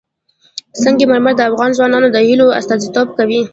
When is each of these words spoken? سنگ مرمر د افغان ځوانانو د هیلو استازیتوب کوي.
سنگ 0.81 0.99
مرمر 1.09 1.33
د 1.37 1.41
افغان 1.49 1.69
ځوانانو 1.77 2.07
د 2.11 2.17
هیلو 2.27 2.47
استازیتوب 2.59 3.07
کوي. 3.17 3.41